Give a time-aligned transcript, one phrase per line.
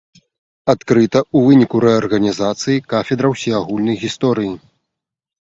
[0.73, 4.53] Адкрыта у выніку рэарганізацыі кафедра ўсеагульнай гісторыі.